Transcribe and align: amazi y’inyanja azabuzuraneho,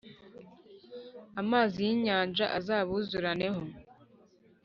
amazi 1.41 1.77
y’inyanja 1.87 2.45
azabuzuraneho, 2.57 3.61